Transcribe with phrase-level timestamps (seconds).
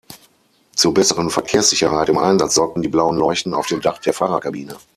[0.75, 4.75] Zur besseren Verkehrssicherheit im Einsatz sorgten die blauen Leuchten auf dem Dach der Fahrerkabine.